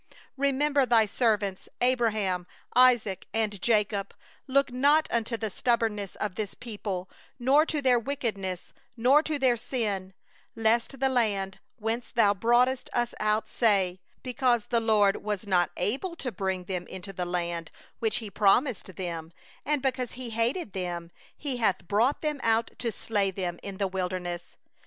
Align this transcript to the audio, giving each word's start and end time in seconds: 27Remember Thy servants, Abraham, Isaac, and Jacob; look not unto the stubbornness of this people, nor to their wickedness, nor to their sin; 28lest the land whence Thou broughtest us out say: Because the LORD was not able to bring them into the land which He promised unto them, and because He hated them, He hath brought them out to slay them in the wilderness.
27Remember 0.35 0.83
Thy 0.89 1.05
servants, 1.05 1.69
Abraham, 1.79 2.47
Isaac, 2.75 3.27
and 3.35 3.61
Jacob; 3.61 4.15
look 4.47 4.71
not 4.71 5.07
unto 5.11 5.37
the 5.37 5.51
stubbornness 5.51 6.15
of 6.15 6.33
this 6.33 6.55
people, 6.55 7.07
nor 7.37 7.67
to 7.67 7.83
their 7.83 7.99
wickedness, 7.99 8.73
nor 8.97 9.21
to 9.21 9.37
their 9.37 9.55
sin; 9.55 10.13
28lest 10.57 10.99
the 10.99 11.07
land 11.09 11.59
whence 11.77 12.11
Thou 12.11 12.33
broughtest 12.33 12.89
us 12.93 13.13
out 13.19 13.47
say: 13.47 13.99
Because 14.23 14.65
the 14.65 14.81
LORD 14.81 15.17
was 15.17 15.45
not 15.45 15.69
able 15.77 16.15
to 16.15 16.31
bring 16.31 16.63
them 16.63 16.87
into 16.87 17.13
the 17.13 17.25
land 17.27 17.69
which 17.99 18.15
He 18.15 18.31
promised 18.31 18.89
unto 18.89 18.93
them, 18.93 19.31
and 19.63 19.83
because 19.83 20.13
He 20.13 20.31
hated 20.31 20.73
them, 20.73 21.11
He 21.37 21.57
hath 21.57 21.87
brought 21.87 22.21
them 22.23 22.39
out 22.41 22.71
to 22.79 22.91
slay 22.91 23.29
them 23.29 23.59
in 23.61 23.77
the 23.77 23.87
wilderness. 23.87 24.55